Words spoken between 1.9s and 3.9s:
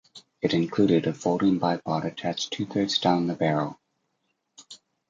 attached two-thirds down the barrel.